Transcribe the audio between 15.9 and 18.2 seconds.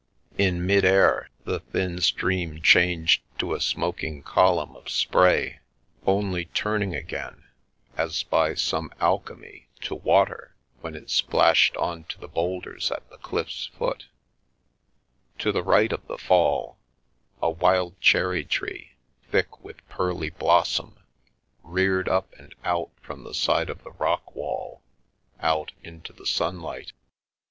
of the fall, a wild